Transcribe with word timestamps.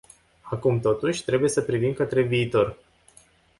Acum 0.41 0.79
totuși, 0.79 1.23
trebuie 1.23 1.49
să 1.49 1.61
privim 1.61 1.93
către 1.93 2.21
viitor. 2.21 2.77